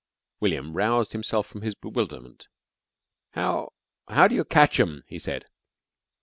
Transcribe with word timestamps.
William 0.39 0.73
roused 0.73 1.11
himself 1.13 1.45
from 1.45 1.61
his 1.61 1.75
bewilderment. 1.75 2.47
"How 3.33 3.73
how 4.07 4.27
do 4.27 4.33
you 4.33 4.43
catch 4.43 4.79
'em?" 4.79 5.03
he 5.05 5.19
said. 5.19 5.45